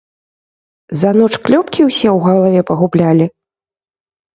За 1.01 1.11
ноч 1.19 1.29
клёпкі 1.45 1.81
ўсе 1.91 2.09
ў 2.15 2.19
галаве 2.27 2.59
пагублялі? 2.75 3.25